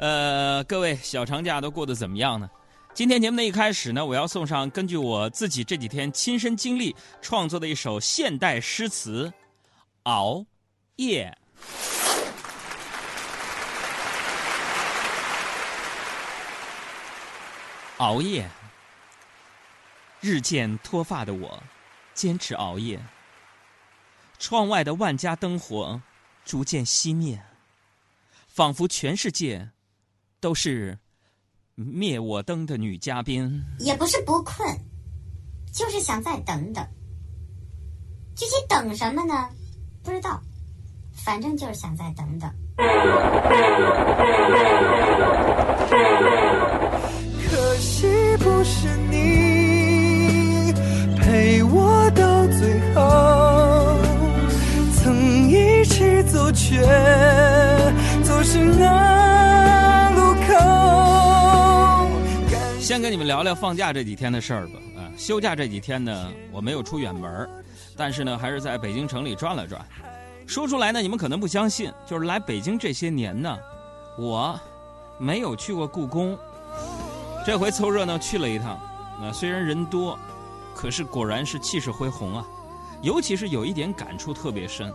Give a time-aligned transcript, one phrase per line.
[0.00, 2.48] 呃，各位小长假都过得怎么样呢？
[2.94, 9.28] 今天节目的一开始呢，我要送上根据我自己这几天亲身经历创作的一首现代诗词
[10.04, 10.42] 《熬
[10.96, 11.36] 夜》。
[17.98, 18.48] 熬夜，
[20.22, 21.62] 日渐脱发的我，
[22.14, 22.98] 坚持熬夜。
[24.38, 26.00] 窗外的万家灯火
[26.46, 27.42] 逐渐熄灭，
[28.46, 29.68] 仿佛全世界
[30.40, 30.98] 都是
[31.74, 33.62] 灭我灯的女嘉宾。
[33.78, 34.66] 也不是不困，
[35.72, 36.84] 就是想再等等。
[38.34, 39.48] 具体等什么呢？
[40.02, 40.40] 不知道，
[41.12, 42.50] 反正就是想再等等。
[47.50, 48.06] 可惜
[48.38, 50.72] 不是你
[51.18, 53.98] 陪我到最后，
[54.94, 56.80] 曾一起走却
[58.24, 59.09] 走失那
[62.90, 64.72] 先跟你们聊聊放假这几天的事儿吧。
[64.96, 67.48] 啊，休假这几天呢，我没有出远门
[67.96, 69.80] 但是呢，还是在北京城里转了转。
[70.44, 73.56] 说出来呢，你们可能不相信，就是来北京这些年呢，
[74.18, 74.58] 我
[75.20, 76.36] 没有去过故宫。
[77.46, 78.70] 这回凑热闹去了一趟，
[79.22, 80.18] 啊，虽然人多，
[80.74, 82.44] 可是果然是气势恢宏啊。
[83.02, 84.92] 尤其是有一点感触特别深，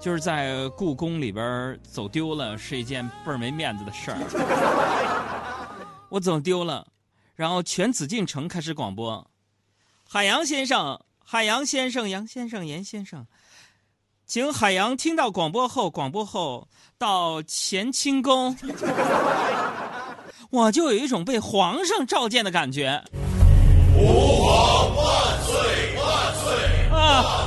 [0.00, 4.18] 就是在故宫里边走丢了是一件倍儿没面子的事儿。
[6.10, 6.84] 我走丢了，
[7.36, 9.30] 然后全紫禁城开始广播
[10.08, 13.26] ：“海洋先生，海洋先生，杨先生，严先生，
[14.26, 18.56] 请海洋听到广播后，广播后到乾清宫。
[20.50, 23.02] ”我就有一种被皇上召见的感觉。
[23.98, 25.54] 吾皇万岁
[25.96, 27.45] 万岁啊！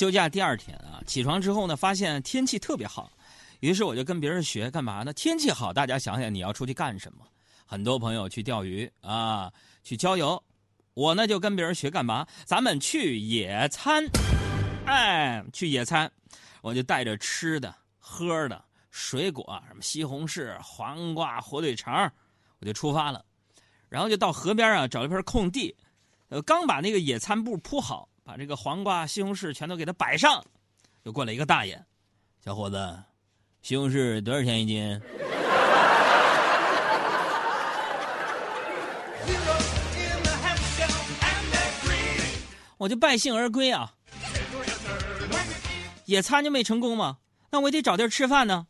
[0.00, 3.12] 休假第二天啊，起床之后呢，发现天气特别好，
[3.60, 5.12] 于是我就跟别人学干嘛呢？
[5.12, 7.26] 天气好，大家想想你要出去干什么？
[7.66, 9.52] 很多朋友去钓鱼啊，
[9.84, 10.42] 去郊游，
[10.94, 12.26] 我呢就跟别人学干嘛？
[12.46, 14.02] 咱们去野餐，
[14.86, 16.10] 哎，去野餐，
[16.62, 22.10] 我就带着吃的、喝的、水果，什么西红柿、黄瓜、火腿肠，
[22.60, 23.22] 我就出发了，
[23.90, 25.76] 然后就到河边啊，找一片空地，
[26.30, 28.08] 呃，刚把那个野餐布铺好。
[28.30, 30.40] 把这个黄瓜、西红柿全都给它摆上，
[31.02, 31.76] 又过来一个大爷，
[32.44, 32.96] 小伙子，
[33.60, 35.02] 西红柿多少钱一斤？
[42.78, 43.94] 我就败兴而归啊！
[46.04, 47.18] 野餐就没成功吗？
[47.50, 48.64] 那我也得找地儿吃饭呢。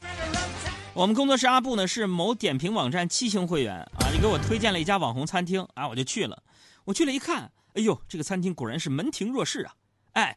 [0.94, 6.42] 我们工作室阿布呢是某点评网站七星会员啊，就给我推荐了一家网红餐厅啊，我就去了。
[6.86, 7.52] 我去了一看。
[7.74, 9.74] 哎呦，这个餐厅果然是门庭若市啊！
[10.12, 10.36] 哎，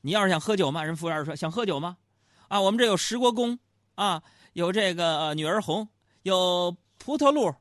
[0.00, 0.82] 你要是想喝酒吗？
[0.82, 1.96] 人服务员说想喝酒吗？
[2.48, 3.58] 啊，我们这有石国公
[3.94, 4.22] 啊，
[4.54, 5.88] 有这个女儿红，
[6.22, 7.54] 有葡萄露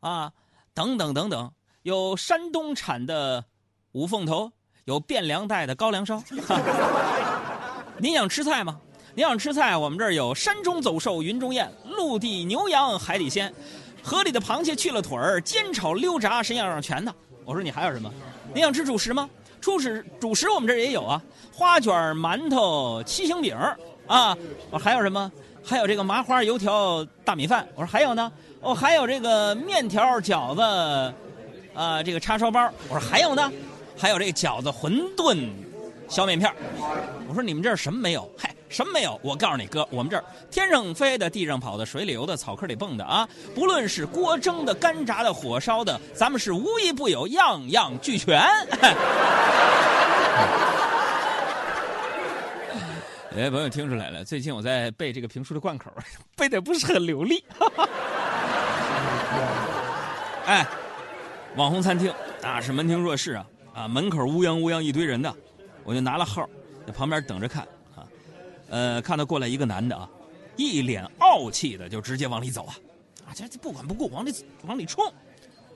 [0.00, 0.32] 啊，
[0.74, 1.52] 等等等等，
[1.82, 3.44] 有山东产的
[3.92, 4.52] 五凤头，
[4.84, 6.22] 有汴梁带的高粱烧。
[7.98, 8.80] 您想吃菜吗？
[9.14, 13.52] 您想吃菜，我们这儿有山中走兽云中雁，陆地牛羊海底鲜，
[14.02, 17.14] 河里的螃蟹去了腿儿，煎炒溜炸是样样全的。
[17.44, 18.12] 我说你还有什么？
[18.54, 19.28] 你想吃主食吗？
[19.60, 21.22] 主食主食我们这儿也有啊，
[21.52, 23.56] 花卷、馒头、七星饼
[24.06, 24.36] 啊。
[24.70, 25.30] 我说还有什么？
[25.64, 27.66] 还有这个麻花、油条、大米饭。
[27.76, 28.32] 我说还有呢。
[28.60, 31.14] 哦，还有这个面条、饺子，
[31.74, 32.68] 啊，这个叉烧包。
[32.88, 33.52] 我说还有呢，
[33.96, 35.48] 还有这个饺子、馄饨、
[36.08, 36.52] 小面片。
[37.28, 38.28] 我说你们这儿什么没有？
[38.36, 38.54] 嗨。
[38.72, 39.20] 什么没有？
[39.22, 43.28] 我告诉你哥，我们这儿天上飞的、地上跑的、水里游的、草坑里蹦的啊！
[43.54, 48.40] 不论是锅蒸的、干炸的、火烧的，咱们是无一不有，样样俱全。
[53.36, 55.90] 哎，朋友听出来了，最近我在背这个评书的贯口，
[56.34, 57.44] 背的不是很流利。
[60.46, 60.66] 哎，
[61.56, 62.10] 网红餐厅
[62.42, 63.44] 啊，是门庭若市啊
[63.74, 65.34] 啊，门口乌泱乌泱一堆人的，
[65.84, 66.48] 我就拿了号，
[66.86, 67.68] 在旁边等着看。
[68.72, 70.08] 呃，看到过来一个男的啊，
[70.56, 72.74] 一脸傲气的就直接往里走啊，
[73.26, 74.34] 啊，这这不管不顾往里
[74.66, 75.04] 往里冲。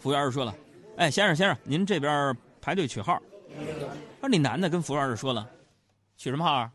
[0.01, 0.55] 服务员就说了
[0.97, 3.21] ：“哎，先生先生，您这边排队取号。”
[4.19, 5.47] 说那男的跟服务员就说了
[6.17, 6.71] ：“取什么号？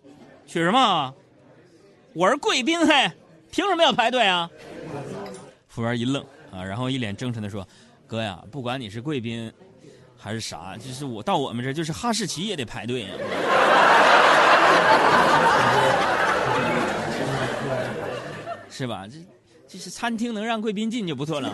[0.45, 1.11] 取什么？
[2.13, 3.11] 我是贵宾嘿，
[3.51, 4.47] 凭什么要排队啊？”
[5.67, 7.67] 服务员一愣啊，然后一脸真诚的说
[8.05, 9.51] ：“哥呀，不管你是贵宾
[10.15, 13.09] 还是啥，就是我到我们这就是哈士奇也得排队呀。”
[18.69, 19.05] 是吧？
[19.07, 19.17] 这
[19.67, 21.53] 这是餐厅能让贵宾进就不错了。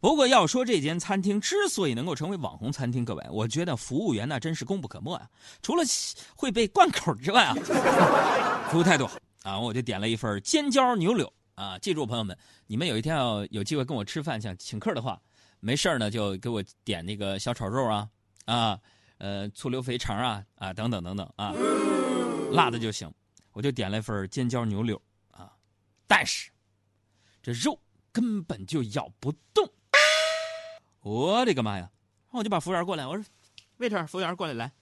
[0.00, 5.28] 不过要说这间餐厅之所以能够成为网红餐厅，各位，我觉得服务员那真是功不可没呀。
[5.62, 5.84] 除了
[6.36, 7.54] 会被灌口之外啊，
[8.68, 11.78] 服务态度好啊，我就点了一份尖椒牛柳啊。
[11.78, 12.36] 记住，朋友们，
[12.66, 15.18] 你们有一天要有机会跟我吃饭，想请客的话，
[15.60, 18.08] 没事呢就给我点那个小炒肉啊
[18.44, 18.78] 啊，
[19.22, 21.54] 呃，醋溜肥肠啊啊等等等等啊，
[22.50, 23.08] 辣的就行。
[23.52, 25.52] 我就点了一份尖椒牛柳啊，
[26.08, 26.50] 但是
[27.40, 27.80] 这肉
[28.10, 29.72] 根本就咬不动。
[31.02, 31.88] 我的个妈呀！
[32.24, 33.24] 然后我就把服务员过来，我说
[33.78, 34.72] ：“waiter，服务员过来，来，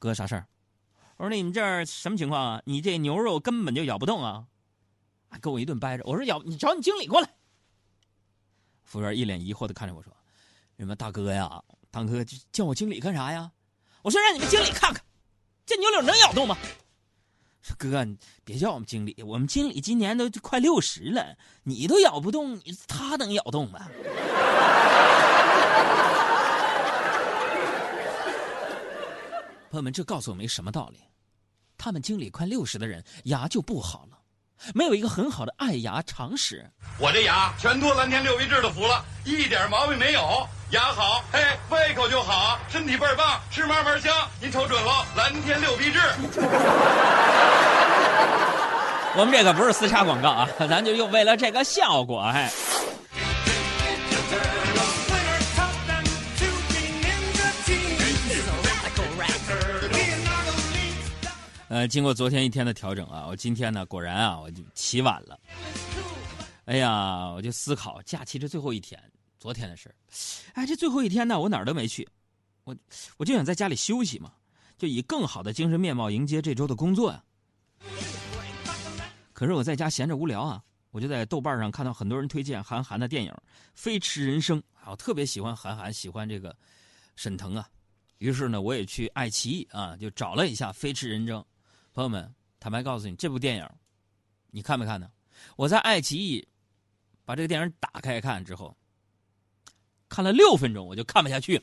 [0.00, 0.48] 哥啥事儿？”
[1.18, 2.62] 我说：“那你们这儿什么情况啊？
[2.64, 4.48] 你这牛肉根本就咬不动啊！”
[5.30, 6.02] 啊，跟我一顿掰着。
[6.04, 7.32] 我说：“咬，你找你经理过来。”
[8.82, 10.12] 服务员一脸疑惑的看着我说
[10.78, 11.62] ：“什么大哥呀？
[11.92, 13.52] 大哥叫我经理干啥呀？”
[14.04, 15.02] 我说：“让你们经理看看，
[15.64, 16.54] 这牛柳能咬动吗
[17.78, 23.88] ？”：“哥，你别叫我们经理，我们经理今年都快六十了，你都咬不动，他能咬动吗？”
[29.70, 30.98] 朋友们，这告诉我们什么道理？
[31.78, 34.18] 他们经理快六十的人牙就不好了，
[34.74, 36.70] 没有一个很好的爱牙常识。
[36.98, 41.38] 我这牙全托蓝天六必治的福了，一点毛病没有，牙好，嘿，
[41.70, 44.12] 胃口就好，身体倍儿棒，吃嘛嘛香。
[44.40, 45.98] 您瞅准了，蓝天六必治。
[49.16, 52.50] 我们这个不是私插广告啊， 咱就又为了这个效果，哎。
[61.68, 65.38] 呃，经过昨天一天的调整啊，我今天呢果然啊，我就起晚了。
[66.64, 69.00] 哎呀，我就思考假期这最后一天，
[69.44, 69.94] 昨天的事
[70.54, 72.08] 哎，这最后一天呢，我哪儿都没去，
[72.64, 72.74] 我
[73.18, 74.32] 我就想在家里休息嘛，
[74.78, 77.22] 就以更好的精神面貌迎接这周的工作呀。
[79.34, 83.30] 可是我在家闲着无聊啊，我就在豆瓣上看到很多人推荐韩寒的电影
[83.74, 86.56] 《飞驰人生》啊，我特别喜欢韩寒，喜欢这个
[87.14, 87.68] 沈腾啊，
[88.16, 91.38] 于是呢，我也去爱奇艺啊，就找了一下《飞驰人生》。
[91.92, 93.68] 朋友们，坦白告诉你，这部电影，
[94.52, 95.06] 你看没看呢？
[95.54, 96.48] 我在爱奇艺
[97.26, 98.74] 把这个电影打开看之后，
[100.08, 101.62] 看了六分钟，我就看不下去了。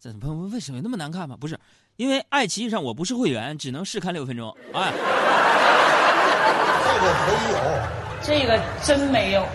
[0.00, 1.36] 这朋友为什么那么难看吗？
[1.40, 1.58] 不是，
[1.94, 4.52] 因为爱奇艺上我不是会员，只能试看六分钟。
[4.74, 4.92] 哎，
[6.84, 7.56] 这个可以有，
[8.22, 9.46] 这个真没有，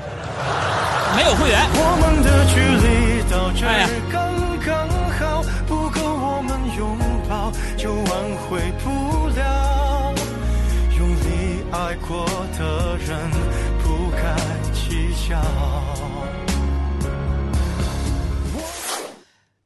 [1.17, 1.67] 没有会员。
[1.73, 4.15] 我们的距离到这儿刚
[4.65, 4.87] 刚
[5.19, 8.09] 好，不够我们拥抱就挽
[8.47, 10.15] 回不了。
[10.97, 12.25] 用力爱过
[12.57, 13.09] 的人
[13.83, 14.23] 不该
[14.71, 15.35] 计较。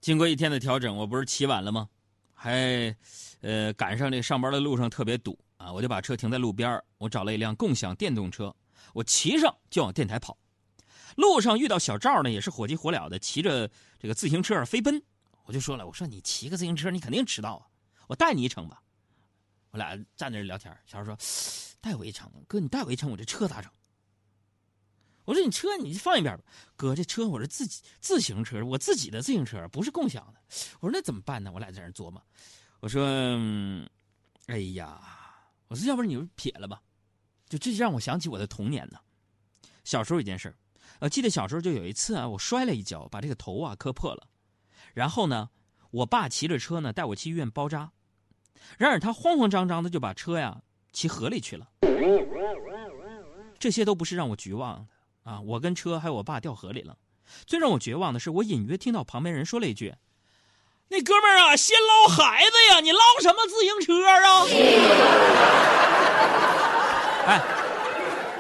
[0.02, 1.88] 经过一天的调整，我不是起晚了吗？
[2.34, 2.96] 还，
[3.42, 8.54] 呃，赶上这上班的路上特别堵啊，我就把车停在路边我找了一辆共享电动车，
[8.94, 10.36] 我骑上就往电台跑。
[11.18, 13.70] 路上遇到小赵呢，也是火急火燎的骑着
[14.00, 15.00] 这个自行车飞奔，
[15.46, 17.68] 我就说了，我说你骑个自行车，你肯定迟到啊，
[18.08, 18.82] 我带你一程吧。
[19.70, 21.18] 我俩站那儿聊天，小赵说，
[21.80, 23.72] 带我一程，哥，你带我一程，我这车咋整？
[25.26, 26.44] 我说你车你放一边吧，
[26.76, 30.42] 哥，这车我是自己自行车，我自己的自行车，不是共享的。
[30.80, 31.52] 我说那怎么办呢？
[31.54, 32.22] 我俩在那琢磨。
[32.80, 33.88] 我说，嗯
[34.48, 35.00] 哎呀，
[35.68, 36.82] 我说要不然你就撇了吧。
[37.48, 39.00] 就这让我想起我的童年呢，
[39.84, 40.56] 小时候一件事
[41.00, 44.28] 呃，记得小时候就有一次啊，我摔了一跤，把这个头啊磕破了。
[44.94, 45.50] 然后呢，
[45.92, 47.92] 我爸骑着车呢带我去医院包扎，
[48.78, 50.62] 然而他慌慌张张的就把车呀
[50.92, 51.70] 骑河里去了。
[53.60, 54.88] 这些都不是让我绝望的。
[55.24, 55.40] 啊！
[55.42, 56.98] 我跟车还有我爸掉河里了。
[57.46, 59.96] 最让我绝望的是，我隐约听到旁边人说了一句
[60.90, 64.46] ：“那哥们儿啊，先捞孩子呀，你捞什么自行车啊？”
[67.28, 67.40] 哎，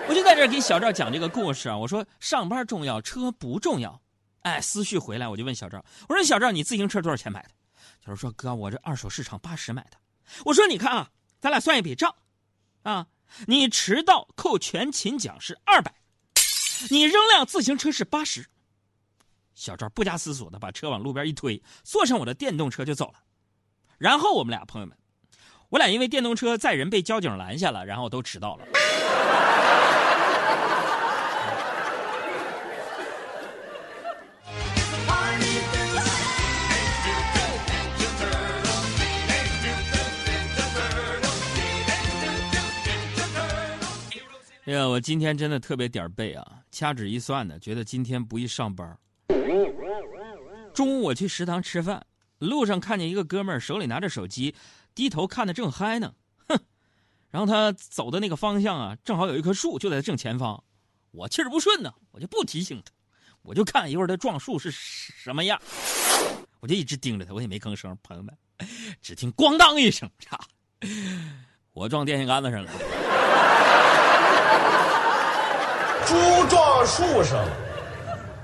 [0.09, 1.77] 我就在这给小赵讲这个故事啊。
[1.77, 4.01] 我说上班重要，车不重要。
[4.41, 7.49] 哎，思绪回来，我就问小赵：“我说小赵，你自行车多少钱买的？”
[8.03, 9.97] 小赵说：“哥，我这二手市场八十买的。”
[10.45, 12.15] 我说：“你看啊，咱俩算一笔账，
[12.83, 13.05] 啊，
[13.45, 15.93] 你迟到扣全勤奖是二百。”
[16.89, 18.47] 你扔辆自行车是八十，
[19.53, 23.23] 小赵不加思索的把车往路边一推，坐上我的电动车就走了。
[23.97, 24.97] 然后我们俩朋友们，
[25.69, 28.65] 我俩因为电动车载人被交警拦下了，然后都迟到了。
[44.71, 46.59] 哎呀，我今天真的特别点儿背啊！
[46.71, 48.97] 掐指一算呢，觉得今天不宜上班。
[50.73, 52.01] 中午我去食堂吃饭，
[52.39, 54.55] 路上看见一个哥们儿手里拿着手机，
[54.95, 56.13] 低头看的正嗨呢。
[56.47, 56.57] 哼，
[57.31, 60.63] 然后他走的那个方向啊，正好有一棵树就在正前方，
[61.11, 62.93] 我气儿不顺呢，我就不提醒他，
[63.41, 65.61] 我就看一会儿他撞树是什么样，
[66.61, 67.93] 我就一直盯着他，我也没吭声。
[68.01, 68.33] 朋友们，
[69.01, 70.09] 只听咣当一声，
[71.73, 72.71] 我撞电线杆子上了。
[76.11, 76.17] 猪
[76.49, 77.47] 撞树上了，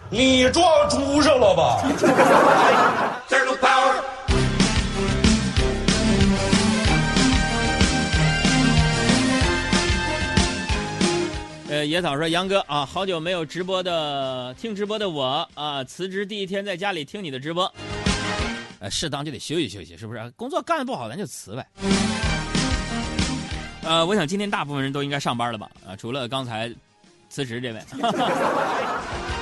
[0.10, 1.84] 你撞猪上了吧？
[11.70, 17.70] 呃，野草说：“杨哥啊，好久没有直播的听直播的我啊，辞职第一天在家里听你的直播，
[18.80, 20.32] 呃，适当就得休息休息，是不是？
[20.38, 21.68] 工作干的不好，咱就辞呗。
[23.84, 25.70] 呃，我想今天大部分人都应该上班了吧？
[25.86, 26.74] 啊，除了刚才
[27.30, 27.82] 辞职这位。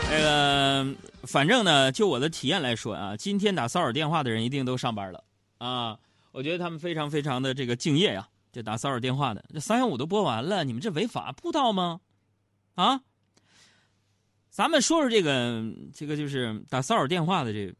[0.07, 5.23] 那个，反正呢，就我的体验来说啊，今天打骚扰电话的人一定都上班了
[5.57, 5.97] 啊。
[6.31, 12.01] 我觉得他们非常非常的这个敬业呀，这打骚扰电话的，这三幺五都播完了，你们这违法不知道吗？
[12.75, 13.01] 啊，
[14.49, 15.63] 咱们说说这个
[15.93, 17.73] 这个就是打骚扰电话的这，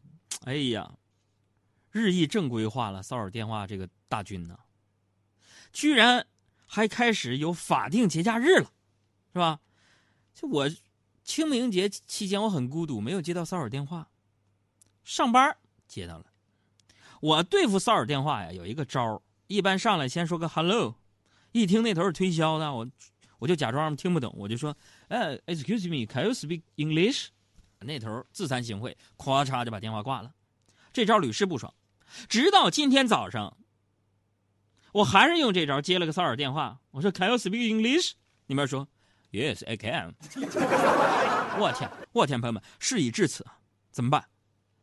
[0.46, 0.90] 哎呀，
[1.92, 4.58] 日益正规化了骚扰电话这个大军呢，
[5.72, 6.26] 居然
[6.66, 8.72] 还开始有法定节假日了，
[9.34, 9.60] 是吧？
[10.36, 10.70] 就我
[11.24, 14.10] 清明节期间我很孤独，没有接到骚扰电话，
[15.04, 16.26] 上班接到了。
[17.22, 20.96] 我对付骚扰电话呀，有一个招，一般上来先说个 hello，
[21.54, 22.88] 一听那头是推销的，我。
[23.38, 24.76] 我就假装听不懂，我就说
[25.10, 27.28] ：“呃，Excuse me，Can you speak English？”
[27.80, 30.34] 那头自惭形秽，咵嚓就把电话挂了。
[30.94, 31.72] 这招屡试不爽，
[32.30, 33.58] 直到今天早上，
[34.94, 36.80] 我还是用这招接了个骚扰电话。
[36.92, 38.14] 我说：“Can you speak English？”
[38.48, 38.88] 那边说
[39.32, 40.14] ：“Yes，I can。
[41.58, 43.46] ”我天，我天，朋友们，事已至此，
[43.92, 44.26] 怎么办？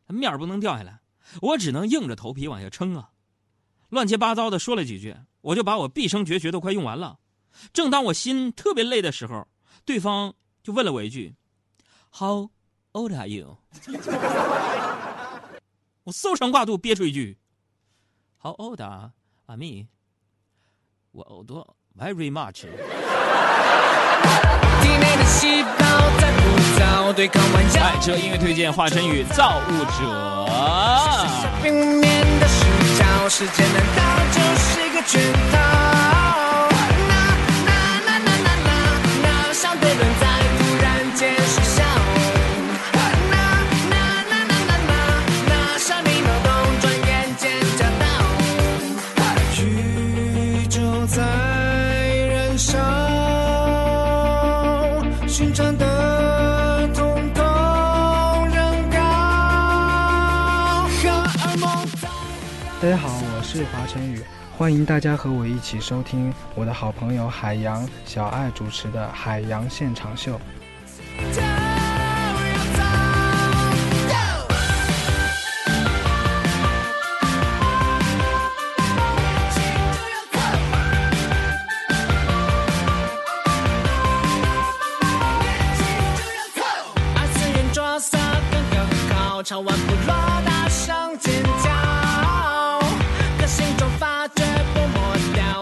[0.07, 1.01] 面不能掉下来，
[1.41, 3.11] 我只能硬着头皮往下撑啊！
[3.89, 7.19] 乱七八糟的说了几句，我就把我毕生绝学都快用完了。
[7.71, 9.47] 正当我心特别累的时候，
[9.85, 10.33] 对方
[10.63, 11.35] 就问了我一句
[12.11, 12.49] ：“How
[12.93, 13.57] old are you？”
[16.05, 17.37] 我搜肠挂肚憋出一句
[18.39, 19.13] ：“How old are
[19.47, 19.87] me？”
[21.11, 21.51] 我 old
[21.95, 22.67] very much。
[27.79, 29.91] 哎，这音乐推荐华晨宇《造物者》。
[62.81, 64.21] 大家好，我是华晨宇，
[64.57, 70.35] 欢迎大家和我一起收听我的好朋友海洋小爱主持的《海洋现场秀》。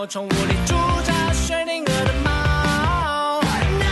[0.08, 0.74] 宠物里住
[1.06, 3.40] 着雪灵鹅的猫，
[3.80, 3.86] 那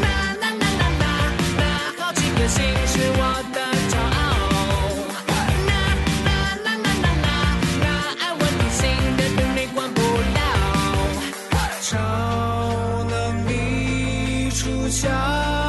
[0.00, 0.06] 那
[0.40, 1.10] 那那那那
[1.58, 1.62] 那
[1.98, 3.20] 好，七颗星是我
[3.52, 3.56] 的
[3.88, 4.22] 骄傲，
[5.66, 5.70] 那
[6.22, 6.28] 那
[6.62, 7.34] 那那那那
[7.80, 7.86] 那
[8.20, 9.00] I want to sing
[11.80, 11.92] 超
[13.08, 13.12] 能
[13.48, 15.63] 力出鞘。